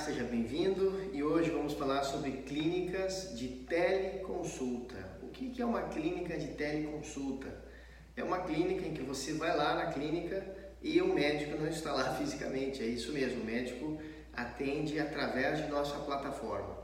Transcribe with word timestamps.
seja 0.00 0.24
bem-vindo 0.24 0.98
e 1.12 1.22
hoje 1.22 1.50
vamos 1.50 1.74
falar 1.74 2.02
sobre 2.04 2.30
clínicas 2.30 3.36
de 3.36 3.48
teleconsulta. 3.48 4.96
O 5.22 5.28
que 5.28 5.60
é 5.60 5.64
uma 5.64 5.82
clínica 5.82 6.38
de 6.38 6.48
teleconsulta? 6.54 7.46
É 8.16 8.24
uma 8.24 8.38
clínica 8.38 8.86
em 8.86 8.94
que 8.94 9.02
você 9.02 9.34
vai 9.34 9.54
lá 9.54 9.74
na 9.74 9.92
clínica 9.92 10.42
e 10.80 11.02
o 11.02 11.12
médico 11.12 11.58
não 11.58 11.68
está 11.68 11.92
lá 11.92 12.14
fisicamente, 12.16 12.82
é 12.82 12.86
isso 12.86 13.12
mesmo, 13.12 13.42
o 13.42 13.44
médico 13.44 13.98
atende 14.32 14.98
através 14.98 15.58
de 15.58 15.68
nossa 15.68 15.98
plataforma. 15.98 16.78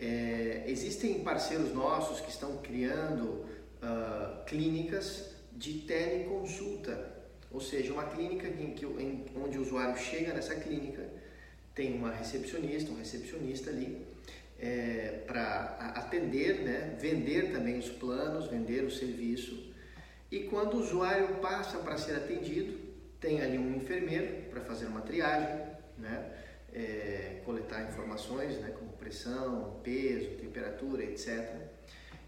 É, 0.00 0.64
existem 0.66 1.22
parceiros 1.22 1.74
nossos 1.74 2.20
que 2.20 2.30
estão 2.30 2.56
criando 2.58 3.44
uh, 3.82 4.44
clínicas 4.46 5.34
de 5.52 5.80
teleconsulta, 5.80 7.16
ou 7.52 7.60
seja, 7.60 7.92
uma 7.92 8.04
clínica 8.04 8.48
em 8.48 8.70
que, 8.70 8.86
em, 8.86 9.26
onde 9.44 9.58
o 9.58 9.60
usuário 9.60 9.98
chega 9.98 10.32
nessa 10.32 10.54
clínica 10.54 11.25
tem 11.76 11.94
uma 11.94 12.10
recepcionista, 12.10 12.90
um 12.90 12.96
recepcionista 12.96 13.68
ali, 13.68 14.04
é, 14.58 15.22
para 15.26 15.92
atender, 15.94 16.62
né, 16.62 16.96
vender 16.98 17.52
também 17.52 17.78
os 17.78 17.90
planos, 17.90 18.46
vender 18.46 18.82
o 18.82 18.90
serviço. 18.90 19.72
E 20.32 20.40
quando 20.44 20.74
o 20.74 20.80
usuário 20.80 21.36
passa 21.36 21.78
para 21.78 21.98
ser 21.98 22.16
atendido, 22.16 22.78
tem 23.20 23.42
ali 23.42 23.58
um 23.58 23.76
enfermeiro 23.76 24.48
para 24.50 24.62
fazer 24.62 24.86
uma 24.86 25.02
triagem, 25.02 25.54
né, 25.98 26.32
é, 26.72 27.42
coletar 27.44 27.82
informações 27.82 28.58
né, 28.58 28.70
como 28.78 28.92
pressão, 28.92 29.78
peso, 29.84 30.30
temperatura, 30.40 31.04
etc. 31.04 31.56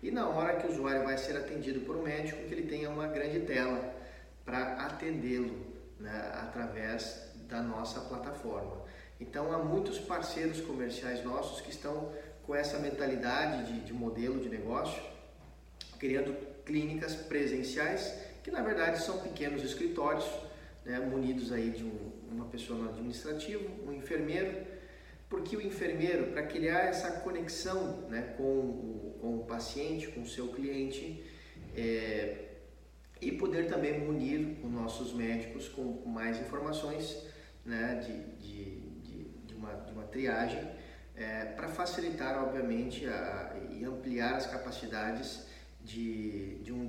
E 0.02 0.10
na 0.10 0.28
hora 0.28 0.56
que 0.56 0.66
o 0.66 0.70
usuário 0.70 1.04
vai 1.04 1.16
ser 1.16 1.36
atendido 1.36 1.80
por 1.80 1.96
um 1.96 2.02
médico, 2.02 2.44
que 2.44 2.52
ele 2.52 2.68
tenha 2.68 2.90
uma 2.90 3.06
grande 3.06 3.40
tela 3.40 3.94
para 4.44 4.74
atendê-lo 4.74 5.66
né, 5.98 6.32
através 6.34 7.28
da 7.48 7.62
nossa 7.62 8.00
plataforma. 8.02 8.86
Então 9.20 9.52
há 9.52 9.58
muitos 9.58 9.98
parceiros 9.98 10.60
comerciais 10.60 11.24
nossos 11.24 11.60
que 11.60 11.70
estão 11.70 12.12
com 12.44 12.54
essa 12.54 12.78
mentalidade 12.78 13.72
de, 13.72 13.80
de 13.80 13.92
modelo 13.92 14.40
de 14.40 14.48
negócio, 14.48 15.02
criando 15.98 16.34
clínicas 16.64 17.14
presenciais 17.14 18.14
que 18.42 18.50
na 18.50 18.62
verdade 18.62 19.02
são 19.02 19.18
pequenos 19.18 19.62
escritórios, 19.62 20.24
né, 20.84 20.98
munidos 20.98 21.52
aí 21.52 21.70
de 21.70 21.84
um, 21.84 22.12
uma 22.30 22.46
pessoa 22.46 22.78
no 22.78 22.88
administrativo, 22.88 23.68
um 23.86 23.92
enfermeiro, 23.92 24.66
porque 25.28 25.54
o 25.56 25.60
enfermeiro, 25.60 26.28
para 26.28 26.42
criar 26.44 26.86
essa 26.86 27.10
conexão 27.20 28.08
né, 28.08 28.34
com, 28.36 28.42
o, 28.42 29.18
com 29.20 29.36
o 29.36 29.44
paciente, 29.44 30.08
com 30.08 30.22
o 30.22 30.26
seu 30.26 30.48
cliente, 30.48 31.22
é, 31.76 32.46
e 33.20 33.32
poder 33.32 33.66
também 33.66 34.00
munir 34.00 34.56
os 34.64 34.70
nossos 34.70 35.12
médicos 35.12 35.68
com 35.68 36.02
mais 36.06 36.40
informações 36.40 37.22
né, 37.64 37.96
de, 37.96 38.46
de, 38.46 38.87
uma, 39.68 39.84
de 39.84 39.92
uma 39.92 40.04
triagem, 40.04 40.66
é, 41.14 41.44
para 41.44 41.68
facilitar, 41.68 42.42
obviamente, 42.42 43.06
a, 43.06 43.56
e 43.70 43.84
ampliar 43.84 44.34
as 44.34 44.46
capacidades 44.46 45.46
de, 45.80 46.56
de 46.56 46.72
um 46.72 46.86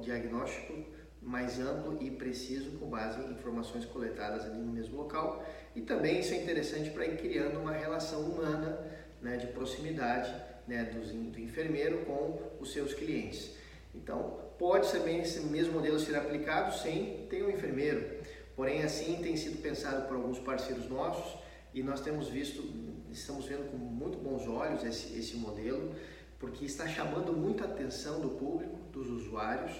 diagnóstico 0.00 0.84
mais 1.22 1.58
amplo 1.60 1.98
e 2.00 2.10
preciso 2.10 2.78
com 2.78 2.86
base 2.88 3.20
em 3.20 3.32
informações 3.32 3.84
coletadas 3.84 4.44
ali 4.44 4.58
no 4.58 4.72
mesmo 4.72 4.96
local. 4.96 5.44
E 5.76 5.82
também 5.82 6.20
isso 6.20 6.32
é 6.32 6.38
interessante 6.38 6.90
para 6.90 7.06
ir 7.06 7.16
criando 7.18 7.60
uma 7.60 7.72
relação 7.72 8.22
humana 8.22 8.78
né, 9.20 9.36
de 9.36 9.48
proximidade 9.48 10.34
né, 10.66 10.84
do, 10.84 11.30
do 11.30 11.38
enfermeiro 11.38 12.04
com 12.06 12.38
os 12.58 12.72
seus 12.72 12.94
clientes. 12.94 13.54
Então, 13.94 14.38
pode 14.58 14.90
também 14.90 15.20
esse 15.20 15.40
mesmo 15.40 15.74
modelo 15.74 15.98
ser 15.98 16.16
aplicado 16.16 16.74
sem 16.78 17.26
ter 17.28 17.44
um 17.44 17.50
enfermeiro, 17.50 18.18
porém 18.56 18.82
assim 18.82 19.20
tem 19.22 19.36
sido 19.36 19.60
pensado 19.60 20.06
por 20.06 20.16
alguns 20.16 20.38
parceiros 20.38 20.88
nossos 20.88 21.38
e 21.72 21.82
nós 21.82 22.00
temos 22.00 22.28
visto, 22.28 22.62
estamos 23.10 23.46
vendo 23.46 23.70
com 23.70 23.76
muito 23.76 24.18
bons 24.18 24.46
olhos 24.48 24.84
esse, 24.84 25.18
esse 25.18 25.36
modelo, 25.36 25.94
porque 26.38 26.64
está 26.64 26.88
chamando 26.88 27.32
muita 27.32 27.64
atenção 27.64 28.20
do 28.20 28.30
público, 28.30 28.78
dos 28.92 29.08
usuários, 29.08 29.72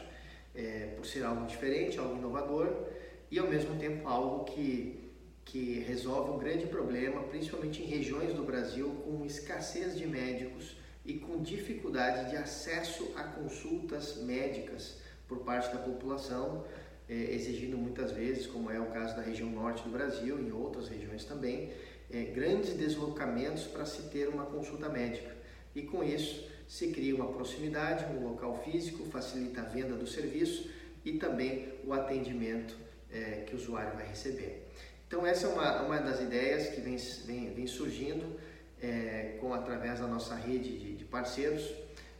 é, 0.54 0.94
por 0.96 1.06
ser 1.06 1.24
algo 1.24 1.46
diferente, 1.46 1.98
algo 1.98 2.16
inovador 2.16 2.86
e 3.30 3.38
ao 3.38 3.48
mesmo 3.48 3.76
tempo 3.78 4.08
algo 4.08 4.44
que, 4.44 5.10
que 5.44 5.80
resolve 5.80 6.32
um 6.32 6.38
grande 6.38 6.66
problema, 6.66 7.22
principalmente 7.22 7.82
em 7.82 7.86
regiões 7.86 8.34
do 8.34 8.42
Brasil 8.42 8.90
com 9.04 9.24
escassez 9.24 9.96
de 9.96 10.06
médicos 10.06 10.76
e 11.04 11.14
com 11.14 11.42
dificuldade 11.42 12.30
de 12.30 12.36
acesso 12.36 13.10
a 13.16 13.22
consultas 13.22 14.16
médicas 14.18 14.98
por 15.26 15.38
parte 15.38 15.72
da 15.72 15.80
população, 15.80 16.64
é, 17.10 17.34
exigindo 17.34 17.76
muitas 17.76 18.12
vezes, 18.12 18.46
como 18.46 18.70
é 18.70 18.78
o 18.78 18.86
caso 18.86 19.16
da 19.16 19.22
região 19.22 19.50
norte 19.50 19.82
do 19.82 19.90
Brasil 19.90 20.38
e 20.38 20.46
em 20.46 20.52
outras 20.52 20.88
regiões 20.88 21.24
também, 21.24 21.72
é, 22.08 22.22
grandes 22.22 22.74
deslocamentos 22.74 23.64
para 23.64 23.84
se 23.84 24.02
ter 24.10 24.28
uma 24.28 24.46
consulta 24.46 24.88
médica. 24.88 25.34
E 25.74 25.82
com 25.82 26.04
isso 26.04 26.48
se 26.68 26.88
cria 26.88 27.14
uma 27.16 27.32
proximidade 27.32 28.12
no 28.14 28.28
local 28.28 28.62
físico, 28.64 29.04
facilita 29.06 29.62
a 29.62 29.64
venda 29.64 29.96
do 29.96 30.06
serviço 30.06 30.70
e 31.04 31.14
também 31.14 31.72
o 31.84 31.92
atendimento 31.92 32.76
é, 33.10 33.44
que 33.46 33.54
o 33.54 33.58
usuário 33.58 33.94
vai 33.96 34.06
receber. 34.06 34.68
Então 35.08 35.26
essa 35.26 35.48
é 35.48 35.50
uma, 35.50 35.82
uma 35.82 35.98
das 35.98 36.20
ideias 36.20 36.68
que 36.68 36.80
vem, 36.80 36.96
vem, 37.26 37.52
vem 37.52 37.66
surgindo 37.66 38.38
é, 38.80 39.36
com 39.40 39.52
através 39.52 39.98
da 39.98 40.06
nossa 40.06 40.36
rede 40.36 40.78
de, 40.78 40.94
de 40.94 41.04
parceiros, 41.04 41.64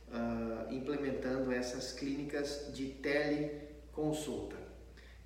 uh, 0.09 0.73
implementando 0.73 1.53
essas 1.53 1.93
clínicas 1.93 2.71
de 2.75 2.87
teleconsulta. 2.87 4.70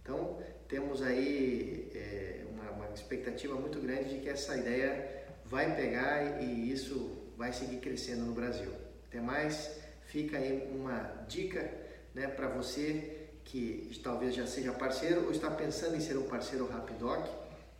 Então 0.05 0.39
temos 0.69 1.01
aí 1.01 1.91
é, 1.95 2.45
uma, 2.51 2.71
uma 2.73 2.95
expectativa 2.95 3.55
muito 3.55 3.81
grande 3.81 4.11
de 4.11 4.21
que 4.21 4.29
essa 4.29 4.55
ideia 4.55 5.25
vai 5.47 5.75
pegar 5.75 6.43
e 6.43 6.71
isso 6.71 7.33
vai 7.39 7.55
seguir 7.55 7.79
crescendo 7.79 8.23
no 8.23 8.35
Brasil. 8.35 8.71
Até 9.09 9.19
mais, 9.19 9.81
fica 10.07 10.37
aí 10.37 10.71
uma 10.75 11.25
dica 11.27 11.71
né, 12.15 12.27
para 12.27 12.49
você 12.49 13.29
que 13.45 13.99
talvez 14.03 14.35
já 14.35 14.47
seja 14.47 14.73
parceiro 14.73 15.25
ou 15.25 15.31
está 15.31 15.51
pensando 15.51 15.97
em 15.97 16.01
ser 16.01 16.19
um 16.19 16.29
parceiro 16.29 16.67
Rapidoc, 16.69 17.27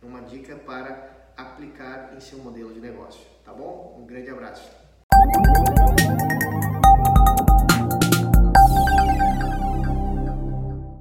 uma 0.01 0.21
dica 0.21 0.55
para 0.55 1.31
aplicar 1.37 2.15
em 2.15 2.19
seu 2.19 2.39
modelo 2.39 2.73
de 2.73 2.79
negócio, 2.79 3.21
tá 3.43 3.53
bom? 3.53 3.99
Um 3.99 4.05
grande 4.05 4.29
abraço. 4.29 4.84